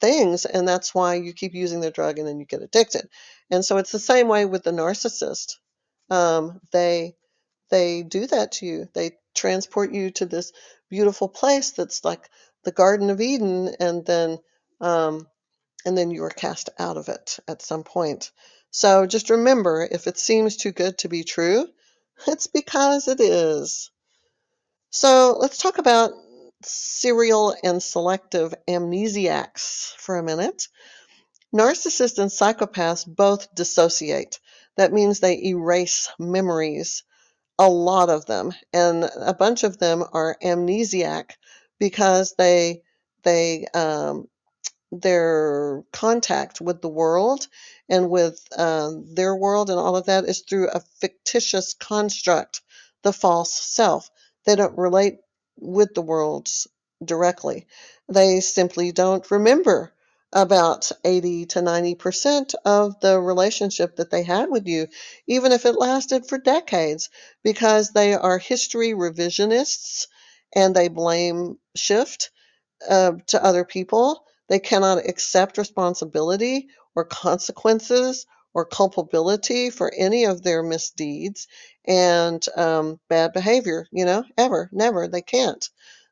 things, 0.00 0.46
and 0.46 0.68
that's 0.68 0.94
why 0.94 1.16
you 1.16 1.34
keep 1.34 1.54
using 1.54 1.80
the 1.80 1.92
drug 1.92 2.18
and 2.18 2.28
then 2.28 2.40
you 2.40 2.46
get 2.46 2.62
addicted. 2.62 3.08
And 3.50 3.64
so 3.64 3.78
it's 3.78 3.92
the 3.92 4.00
same 4.00 4.28
way 4.28 4.46
with 4.46 4.64
the 4.64 4.72
narcissist. 4.72 5.56
Um, 6.10 6.60
they 6.72 7.16
they 7.70 8.02
do 8.02 8.26
that 8.28 8.52
to 8.52 8.66
you. 8.66 8.88
They 8.94 9.12
transport 9.34 9.92
you 9.92 10.10
to 10.12 10.26
this 10.26 10.52
beautiful 10.90 11.28
place 11.28 11.72
that's 11.72 12.04
like 12.04 12.30
the 12.64 12.72
Garden 12.72 13.10
of 13.10 13.20
Eden, 13.20 13.74
and 13.80 14.06
then 14.06 14.38
um, 14.80 15.26
and 15.84 15.96
then 15.96 16.10
you 16.10 16.24
are 16.24 16.30
cast 16.30 16.70
out 16.78 16.96
of 16.96 17.08
it 17.08 17.38
at 17.48 17.62
some 17.62 17.84
point. 17.84 18.30
So 18.70 19.06
just 19.06 19.30
remember, 19.30 19.86
if 19.90 20.06
it 20.06 20.18
seems 20.18 20.56
too 20.56 20.72
good 20.72 20.98
to 20.98 21.08
be 21.08 21.24
true, 21.24 21.66
it's 22.26 22.46
because 22.46 23.08
it 23.08 23.20
is. 23.20 23.90
So 24.90 25.36
let's 25.38 25.58
talk 25.58 25.78
about 25.78 26.12
serial 26.64 27.56
and 27.64 27.82
selective 27.82 28.54
amnesiacs 28.68 29.94
for 29.96 30.18
a 30.18 30.22
minute. 30.22 30.68
Narcissists 31.54 32.18
and 32.18 32.30
psychopaths 32.30 33.06
both 33.06 33.54
dissociate. 33.54 34.40
That 34.76 34.92
means 34.92 35.20
they 35.20 35.42
erase 35.44 36.10
memories, 36.18 37.04
a 37.58 37.68
lot 37.68 38.10
of 38.10 38.26
them, 38.26 38.54
and 38.72 39.04
a 39.04 39.34
bunch 39.34 39.64
of 39.64 39.78
them 39.78 40.04
are 40.12 40.38
amnesiac 40.42 41.32
because 41.78 42.34
they 42.38 42.82
they 43.24 43.66
um, 43.74 44.28
their 44.92 45.84
contact 45.92 46.60
with 46.62 46.82
the 46.82 46.90
world 46.90 47.48
and 47.90 48.10
with 48.10 48.40
uh, 48.56 48.92
their 49.14 49.36
world 49.36 49.70
and 49.70 49.80
all 49.80 49.96
of 49.96 50.06
that 50.06 50.26
is 50.26 50.42
through 50.42 50.68
a 50.70 50.80
fictitious 51.00 51.74
construct, 51.74 52.62
the 53.04 53.14
false 53.14 53.54
self. 53.54 54.10
They 54.46 54.56
don't 54.56 54.78
relate 54.78 55.18
with 55.58 55.94
the 55.94 56.02
world 56.02 56.48
directly. 57.04 57.66
They 58.08 58.40
simply 58.40 58.92
don't 58.92 59.28
remember 59.30 59.92
about 60.32 60.92
80 61.04 61.46
to 61.46 61.60
90% 61.60 62.54
of 62.64 63.00
the 63.00 63.20
relationship 63.20 63.96
that 63.96 64.10
they 64.10 64.24
had 64.24 64.50
with 64.50 64.68
you, 64.68 64.88
even 65.28 65.52
if 65.52 65.66
it 65.66 65.78
lasted 65.78 66.28
for 66.28 66.38
decades, 66.38 67.10
because 67.44 67.92
they 67.92 68.14
are 68.14 68.38
history 68.38 68.90
revisionists 68.92 70.08
and 70.54 70.76
they 70.76 70.88
blame 70.88 71.58
shift 71.76 72.30
uh, 72.88 73.12
to 73.28 73.44
other 73.44 73.64
people. 73.64 74.24
They 74.52 74.58
cannot 74.58 75.08
accept 75.08 75.56
responsibility 75.56 76.68
or 76.94 77.06
consequences 77.06 78.26
or 78.52 78.66
culpability 78.66 79.70
for 79.70 79.90
any 79.96 80.26
of 80.26 80.42
their 80.42 80.62
misdeeds 80.62 81.48
and 81.86 82.44
um, 82.54 83.00
bad 83.08 83.32
behavior, 83.32 83.86
you 83.92 84.04
know, 84.04 84.24
ever, 84.36 84.68
never. 84.70 85.08
They 85.08 85.22
can't. 85.22 85.66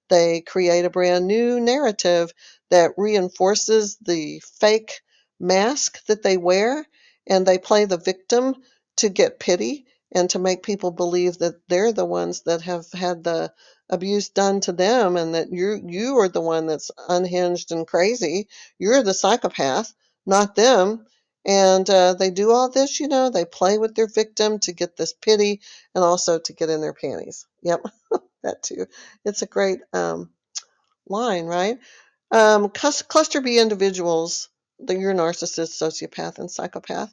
They 0.08 0.40
create 0.40 0.86
a 0.86 0.90
brand 0.90 1.26
new 1.26 1.60
narrative 1.60 2.32
that 2.70 2.92
reinforces 2.96 3.98
the 4.00 4.40
fake 4.58 5.02
mask 5.38 6.02
that 6.06 6.22
they 6.22 6.38
wear, 6.38 6.86
and 7.26 7.44
they 7.44 7.58
play 7.58 7.84
the 7.84 7.98
victim 7.98 8.54
to 8.96 9.10
get 9.10 9.38
pity 9.38 9.84
and 10.12 10.30
to 10.30 10.38
make 10.38 10.62
people 10.62 10.90
believe 10.92 11.38
that 11.38 11.56
they're 11.68 11.92
the 11.92 12.04
ones 12.06 12.42
that 12.42 12.62
have 12.62 12.86
had 12.92 13.24
the 13.24 13.52
abuse 13.90 14.30
done 14.30 14.60
to 14.62 14.72
them 14.72 15.16
and 15.16 15.34
that 15.34 15.52
you 15.52 15.80
you 15.86 16.18
are 16.18 16.28
the 16.28 16.40
one 16.40 16.66
that's 16.66 16.90
unhinged 17.08 17.72
and 17.72 17.86
crazy. 17.86 18.48
You're 18.78 19.02
the 19.02 19.14
psychopath, 19.14 19.92
not 20.26 20.54
them. 20.56 21.06
And 21.46 21.88
uh, 21.90 22.14
they 22.14 22.30
do 22.30 22.52
all 22.52 22.70
this, 22.70 23.00
you 23.00 23.08
know, 23.08 23.30
they 23.30 23.44
play 23.46 23.78
with 23.78 23.94
their 23.94 24.08
victim 24.08 24.58
to 24.60 24.72
get 24.72 24.96
this 24.96 25.14
pity 25.14 25.60
and 25.94 26.04
also 26.04 26.38
to 26.40 26.52
get 26.52 26.70
in 26.70 26.80
their 26.82 26.94
panties. 26.94 27.46
Yep, 27.62 27.84
that 28.44 28.62
too. 28.62 28.86
It's 29.24 29.42
a 29.42 29.46
great 29.46 29.80
um, 29.92 30.30
line, 31.08 31.46
right? 31.46 31.78
Um, 32.30 32.70
cluster 33.08 33.40
B 33.40 33.58
individuals, 33.58 34.48
the, 34.78 34.98
your 34.98 35.14
narcissist, 35.14 35.80
sociopath, 35.82 36.38
and 36.38 36.50
psychopath, 36.50 37.12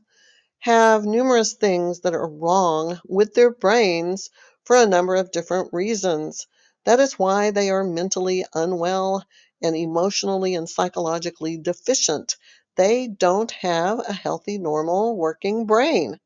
have 0.60 1.06
numerous 1.06 1.54
things 1.54 2.02
that 2.02 2.14
are 2.14 2.28
wrong 2.28 3.00
with 3.06 3.34
their 3.34 3.52
brains 3.52 4.30
for 4.64 4.76
a 4.76 4.86
number 4.86 5.16
of 5.16 5.32
different 5.32 5.72
reasons. 5.74 6.48
That 6.86 7.00
is 7.00 7.20
why 7.20 7.52
they 7.52 7.70
are 7.70 7.84
mentally 7.84 8.46
unwell 8.54 9.24
and 9.62 9.76
emotionally 9.76 10.56
and 10.56 10.70
psychologically 10.70 11.58
deficient. 11.58 12.36
They 12.76 13.08
don't 13.08 13.52
have 13.52 14.00
a 14.00 14.14
healthy, 14.14 14.58
normal 14.58 15.16
working 15.18 15.66
brain. 15.66 16.20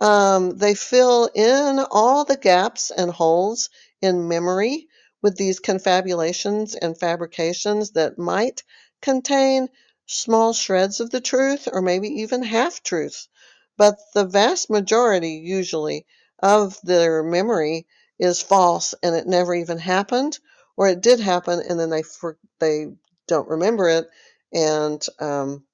Um, 0.00 0.56
they 0.56 0.74
fill 0.74 1.28
in 1.34 1.78
all 1.90 2.24
the 2.24 2.36
gaps 2.36 2.90
and 2.90 3.10
holes 3.10 3.68
in 4.00 4.28
memory 4.28 4.88
with 5.22 5.36
these 5.36 5.60
confabulations 5.60 6.74
and 6.74 6.98
fabrications 6.98 7.90
that 7.92 8.18
might 8.18 8.62
contain 9.02 9.68
small 10.10 10.52
shreds 10.52 10.98
of 10.98 11.10
the 11.10 11.20
truth 11.20 11.68
or 11.72 11.80
maybe 11.80 12.08
even 12.08 12.42
half 12.42 12.82
truths. 12.82 13.28
But 13.76 13.98
the 14.12 14.24
vast 14.26 14.68
majority, 14.68 15.34
usually, 15.44 16.04
of 16.40 16.78
their 16.82 17.22
memory 17.22 17.86
is 18.18 18.42
false 18.42 18.94
and 19.02 19.14
it 19.14 19.26
never 19.26 19.54
even 19.54 19.78
happened, 19.78 20.38
or 20.76 20.88
it 20.88 21.00
did 21.00 21.20
happen 21.20 21.60
and 21.60 21.78
then 21.78 21.90
they 21.90 22.02
for, 22.02 22.36
they 22.58 22.88
don't 23.28 23.48
remember 23.48 23.88
it, 23.88 24.08
and 24.52 25.04
um, 25.20 25.64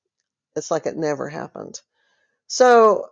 it's 0.54 0.70
like 0.70 0.86
it 0.86 0.96
never 0.96 1.28
happened. 1.28 1.80
So 2.46 3.08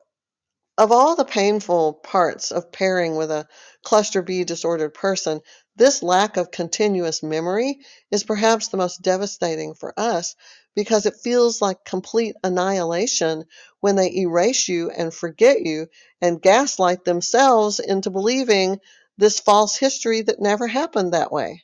of 0.76 0.92
all 0.92 1.16
the 1.16 1.24
painful 1.24 1.94
parts 1.94 2.52
of 2.52 2.70
pairing 2.70 3.16
with 3.16 3.30
a 3.30 3.46
cluster 3.82 4.22
B 4.22 4.44
disordered 4.44 4.92
person, 4.92 5.40
this 5.76 6.02
lack 6.02 6.36
of 6.36 6.50
continuous 6.50 7.22
memory 7.22 7.78
is 8.10 8.24
perhaps 8.24 8.68
the 8.68 8.76
most 8.76 9.00
devastating 9.00 9.74
for 9.74 9.98
us 9.98 10.36
because 10.74 11.06
it 11.06 11.16
feels 11.22 11.62
like 11.62 11.84
complete 11.84 12.36
annihilation 12.44 13.44
when 13.80 13.96
they 13.96 14.12
erase 14.16 14.68
you 14.68 14.90
and 14.90 15.14
forget 15.14 15.60
you 15.62 15.88
and 16.20 16.42
gaslight 16.42 17.04
themselves 17.04 17.80
into 17.80 18.10
believing 18.10 18.80
this 19.18 19.40
false 19.40 19.76
history 19.76 20.22
that 20.22 20.40
never 20.40 20.66
happened 20.66 21.12
that 21.14 21.32
way. 21.32 21.62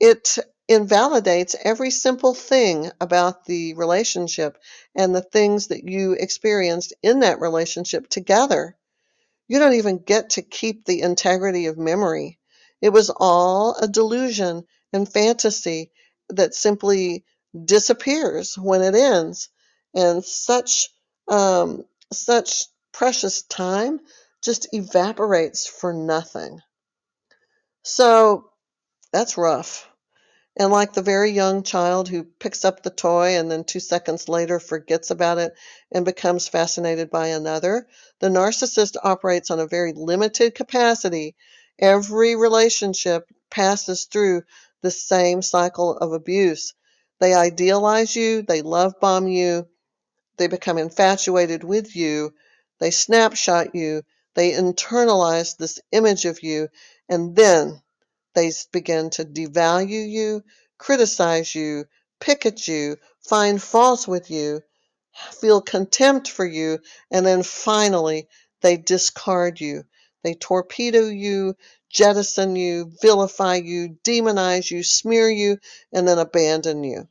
It 0.00 0.38
invalidates 0.68 1.56
every 1.64 1.90
simple 1.90 2.34
thing 2.34 2.90
about 3.00 3.46
the 3.46 3.74
relationship 3.74 4.58
and 4.94 5.14
the 5.14 5.22
things 5.22 5.68
that 5.68 5.84
you 5.88 6.12
experienced 6.12 6.94
in 7.02 7.20
that 7.20 7.40
relationship 7.40 8.08
together. 8.08 8.76
You 9.48 9.58
don't 9.58 9.74
even 9.74 9.98
get 9.98 10.30
to 10.30 10.42
keep 10.42 10.84
the 10.84 11.02
integrity 11.02 11.66
of 11.66 11.78
memory. 11.78 12.38
It 12.80 12.90
was 12.90 13.10
all 13.10 13.76
a 13.76 13.88
delusion 13.88 14.64
and 14.92 15.10
fantasy 15.10 15.90
that 16.30 16.54
simply 16.54 17.24
disappears 17.64 18.56
when 18.56 18.82
it 18.82 18.94
ends. 18.94 19.48
And 19.94 20.24
such 20.24 20.90
um, 21.28 21.84
such 22.12 22.64
precious 22.92 23.42
time 23.42 24.00
just 24.42 24.68
evaporates 24.72 25.66
for 25.66 25.92
nothing. 25.92 26.60
So 27.84 28.50
that's 29.12 29.38
rough. 29.38 29.88
And 30.56 30.70
like 30.70 30.92
the 30.92 31.02
very 31.02 31.30
young 31.30 31.62
child 31.62 32.08
who 32.08 32.24
picks 32.24 32.64
up 32.64 32.82
the 32.82 32.90
toy 32.90 33.38
and 33.38 33.50
then 33.50 33.64
two 33.64 33.80
seconds 33.80 34.28
later 34.28 34.60
forgets 34.60 35.10
about 35.10 35.38
it 35.38 35.54
and 35.90 36.04
becomes 36.04 36.48
fascinated 36.48 37.10
by 37.10 37.28
another, 37.28 37.86
the 38.20 38.28
narcissist 38.28 38.96
operates 39.02 39.50
on 39.50 39.60
a 39.60 39.66
very 39.66 39.94
limited 39.94 40.54
capacity. 40.54 41.36
Every 41.78 42.36
relationship 42.36 43.26
passes 43.50 44.04
through 44.04 44.42
the 44.82 44.90
same 44.90 45.40
cycle 45.40 45.96
of 45.96 46.12
abuse. 46.12 46.74
They 47.22 47.34
idealize 47.34 48.16
you, 48.16 48.42
they 48.42 48.62
love 48.62 48.98
bomb 49.00 49.28
you, 49.28 49.68
they 50.38 50.48
become 50.48 50.76
infatuated 50.76 51.62
with 51.62 51.94
you, 51.94 52.34
they 52.80 52.90
snapshot 52.90 53.76
you, 53.76 54.02
they 54.34 54.50
internalize 54.50 55.56
this 55.56 55.78
image 55.92 56.24
of 56.24 56.42
you, 56.42 56.68
and 57.08 57.36
then 57.36 57.80
they 58.34 58.50
begin 58.72 59.10
to 59.10 59.24
devalue 59.24 60.10
you, 60.10 60.42
criticize 60.78 61.54
you, 61.54 61.84
pick 62.18 62.44
at 62.44 62.66
you, 62.66 62.96
find 63.20 63.62
faults 63.62 64.08
with 64.08 64.28
you, 64.28 64.60
feel 65.30 65.60
contempt 65.62 66.28
for 66.28 66.44
you, 66.44 66.80
and 67.12 67.24
then 67.24 67.44
finally 67.44 68.26
they 68.62 68.76
discard 68.76 69.60
you. 69.60 69.84
They 70.24 70.34
torpedo 70.34 71.06
you, 71.06 71.54
jettison 71.88 72.56
you, 72.56 72.90
vilify 73.00 73.56
you, 73.56 73.96
demonize 74.02 74.72
you, 74.72 74.82
smear 74.82 75.30
you, 75.30 75.58
and 75.92 76.08
then 76.08 76.18
abandon 76.18 76.82
you. 76.82 77.08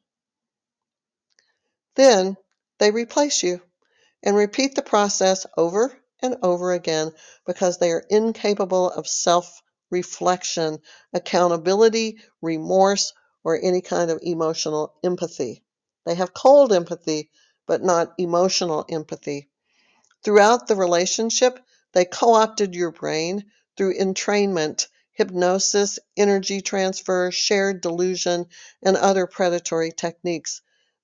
Then 1.96 2.38
they 2.80 2.92
replace 2.92 3.44
you 3.44 3.62
and 4.24 4.36
repeat 4.36 4.76
the 4.76 4.82
process 4.82 5.46
over 5.58 5.98
and 6.22 6.38
over 6.42 6.72
again 6.72 7.12
because 7.46 7.78
they 7.78 7.92
are 7.92 8.06
incapable 8.10 8.90
of 8.92 9.08
self 9.08 9.62
reflection, 9.90 10.80
accountability, 11.14 12.20
remorse, 12.42 13.14
or 13.44 13.60
any 13.62 13.82
kind 13.82 14.10
of 14.10 14.20
emotional 14.22 14.94
empathy. 15.04 15.64
They 16.06 16.16
have 16.16 16.34
cold 16.34 16.72
empathy, 16.72 17.30
but 17.68 17.84
not 17.84 18.14
emotional 18.18 18.86
empathy. 18.90 19.50
Throughout 20.24 20.68
the 20.68 20.76
relationship, 20.76 21.60
they 21.94 22.06
co 22.06 22.34
opted 22.36 22.76
your 22.76 22.92
brain 22.92 23.52
through 23.76 23.98
entrainment, 23.98 24.88
hypnosis, 25.14 26.00
energy 26.16 26.62
transfer, 26.62 27.32
shared 27.32 27.82
delusion, 27.82 28.46
and 28.82 28.96
other 28.96 29.28
predatory 29.28 29.92
techniques. 29.92 30.62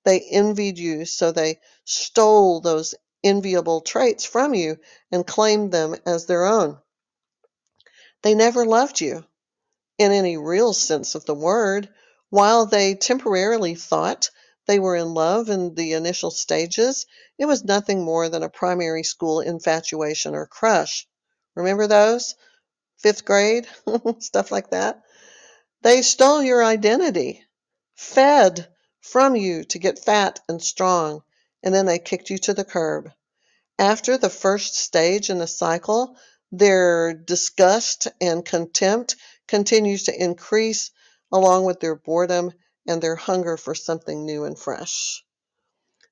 They 0.08 0.22
envied 0.22 0.78
you, 0.80 1.04
so 1.04 1.34
they 1.34 1.60
stole 1.84 2.62
those 2.62 2.96
enviable 3.26 3.82
traits 3.82 4.24
from 4.24 4.54
you 4.54 4.80
and 5.12 5.28
claimed 5.28 5.74
them 5.74 5.98
as 6.06 6.26
their 6.26 6.46
own. 6.46 6.80
They 8.22 8.34
never 8.34 8.66
loved 8.66 9.02
you 9.02 9.26
in 9.98 10.14
any 10.14 10.38
real 10.38 10.72
sense 10.72 11.14
of 11.16 11.26
the 11.26 11.36
word. 11.36 11.90
While 12.30 12.68
they 12.68 12.96
temporarily 12.96 13.76
thought 13.76 14.30
they 14.66 14.80
were 14.80 14.96
in 14.96 15.14
love 15.14 15.50
in 15.50 15.76
the 15.76 15.92
initial 15.92 16.32
stages, 16.32 17.06
it 17.38 17.46
was 17.46 17.66
nothing 17.66 18.02
more 18.02 18.30
than 18.30 18.44
a 18.44 18.50
primary 18.50 19.04
school 19.04 19.42
infatuation 19.42 20.36
or 20.36 20.48
crush. 20.48 21.06
Remember 21.54 21.86
those? 21.86 22.34
Fifth 22.96 23.26
grade? 23.26 23.68
Stuff 24.20 24.54
like 24.54 24.70
that. 24.70 25.02
They 25.82 26.02
stole 26.02 26.42
your 26.42 26.64
identity, 26.64 27.44
fed 27.96 28.70
from 29.02 29.36
you 29.36 29.64
to 29.66 29.80
get 29.80 30.04
fat 30.04 30.40
and 30.50 30.62
strong, 30.62 31.24
and 31.64 31.74
then 31.74 31.86
they 31.86 32.00
kicked 32.00 32.30
you 32.30 32.38
to 32.38 32.54
the 32.54 32.66
curb. 32.66 33.12
After 33.80 34.18
the 34.18 34.30
first 34.30 34.76
stage 34.76 35.30
in 35.30 35.38
the 35.38 35.48
cycle, 35.48 36.18
their 36.52 37.14
disgust 37.14 38.08
and 38.20 38.46
contempt 38.46 39.16
continues 39.48 40.04
to 40.04 40.24
increase 40.24 40.92
along 41.32 41.66
with 41.66 41.80
their 41.80 41.96
boredom 41.96 42.52
and 42.88 43.02
their 43.02 43.16
hunger 43.16 43.58
for 43.58 43.76
something 43.76 44.26
new 44.26 44.46
and 44.46 44.58
fresh. 44.58 45.24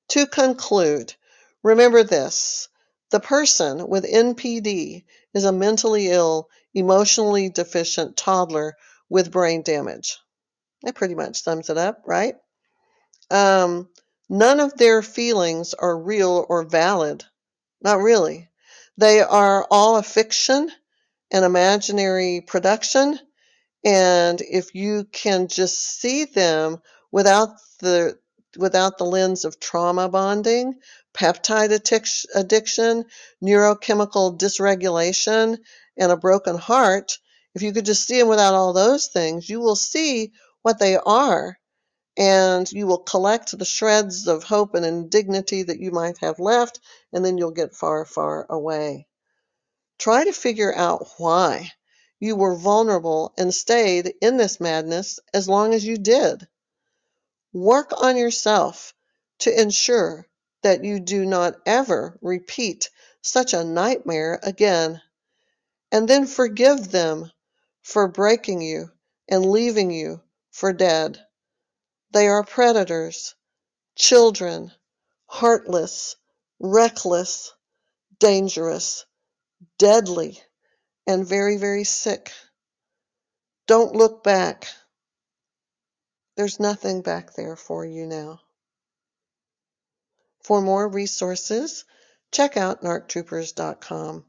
To 0.10 0.28
conclude, 0.28 1.15
remember 1.63 2.04
this 2.04 2.67
the 3.12 3.19
person 3.19 3.88
with 3.88 4.04
NPD 4.04 5.06
is 5.34 5.45
a 5.45 5.52
mentally 5.52 6.10
ill, 6.10 6.50
emotionally 6.74 7.50
deficient 7.50 8.17
toddler 8.17 8.76
with 9.10 9.32
brain 9.32 9.62
damage. 9.62 10.17
That 10.84 10.95
pretty 10.95 11.15
much 11.15 11.41
sums 11.41 11.69
it 11.69 11.78
up, 11.78 12.04
right? 12.06 12.36
Um, 13.31 13.89
none 14.29 14.59
of 14.59 14.77
their 14.77 15.01
feelings 15.03 15.73
are 15.75 15.97
real 15.97 16.45
or 16.49 16.63
valid. 16.65 17.25
Not 17.81 17.99
really. 17.99 18.49
They 18.97 19.21
are 19.21 19.67
all 19.71 19.97
a 19.97 20.03
fiction, 20.03 20.71
an 21.31 21.43
imaginary 21.43 22.43
production, 22.47 23.19
And 23.85 24.41
if 24.41 24.75
you 24.75 25.05
can 25.11 25.49
just 25.49 25.79
see 25.79 26.25
them 26.25 26.79
without 27.11 27.49
the 27.81 28.19
without 28.59 28.99
the 28.99 29.05
lens 29.05 29.45
of 29.45 29.59
trauma 29.61 30.09
bonding, 30.09 30.75
peptide 31.15 31.71
addiction, 32.35 33.05
neurochemical 33.43 34.38
dysregulation, 34.39 35.57
and 35.97 36.13
a 36.13 36.17
broken 36.17 36.59
heart, 36.59 37.19
if 37.55 37.63
you 37.63 37.73
could 37.73 37.88
just 37.88 38.07
see 38.07 38.19
them 38.19 38.29
without 38.29 38.55
all 38.55 38.73
those 38.73 39.07
things, 39.07 39.49
you 39.49 39.61
will 39.61 39.77
see 39.77 40.33
what 40.63 40.79
they 40.79 40.97
are 40.97 41.57
and 42.17 42.71
you 42.71 42.88
will 42.88 42.99
collect 42.99 43.58
the 43.58 43.65
shreds 43.65 44.28
of 44.28 44.43
hope 44.43 44.73
and 44.75 44.86
indignity 44.86 45.63
that 45.63 45.80
you 45.80 45.91
might 45.91 46.17
have 46.19 46.39
left, 46.39 46.80
and 47.12 47.25
then 47.25 47.38
you'll 47.38 47.51
get 47.51 47.75
far, 47.75 48.06
far 48.06 48.45
away. 48.49 49.08
Try 49.97 50.25
to 50.25 50.34
figure 50.34 50.73
out 50.75 51.08
why 51.17 51.71
you 52.19 52.36
were 52.36 52.56
vulnerable 52.56 53.34
and 53.38 53.54
stayed 53.54 54.13
in 54.21 54.38
this 54.38 54.60
madness 54.60 55.19
as 55.34 55.49
long 55.49 55.73
as 55.73 55.86
you 55.86 55.97
did. 55.97 56.47
Work 57.54 57.91
on 58.01 58.17
yourself 58.17 58.93
to 59.39 59.62
ensure 59.62 60.28
that 60.63 60.84
you 60.84 60.99
do 60.99 61.25
not 61.25 61.56
ever 61.65 62.17
repeat 62.21 62.89
such 63.21 63.54
a 63.54 63.63
nightmare 63.63 64.39
again. 64.43 65.01
And 65.91 66.08
then 66.08 66.28
forgive 66.28 66.91
them 66.91 67.32
for 67.82 68.08
breaking 68.08 68.62
you 68.62 68.91
and 69.30 69.45
leaving 69.45 69.91
you 69.91 70.21
for 70.51 70.73
dead. 70.73 71.19
They 72.15 72.30
are 72.30 72.45
predators, 72.45 73.36
children, 73.97 74.71
heartless, 75.25 76.15
reckless, 76.62 77.51
dangerous, 78.19 79.06
deadly, 79.78 80.41
and 81.06 81.28
very, 81.28 81.58
very 81.58 81.84
sick. 81.84 82.32
Don't 83.67 83.97
look 83.97 84.23
back. 84.23 84.69
There's 86.38 86.58
nothing 86.58 87.01
back 87.01 87.34
there 87.34 87.58
for 87.58 87.84
you 87.86 88.08
now. 88.08 88.39
For 90.41 90.62
more 90.62 90.88
resources, 90.88 91.84
check 92.32 92.56
out 92.56 92.82
narctroopers.com. 92.82 94.25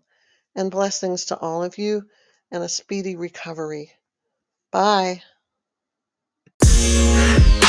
And 0.57 0.71
blessings 0.73 1.27
to 1.27 1.39
all 1.39 1.63
of 1.63 1.79
you 1.79 2.09
and 2.51 2.65
a 2.65 2.69
speedy 2.69 3.15
recovery. 3.15 3.93
Bye. 4.73 5.23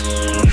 Bye. 0.08 0.47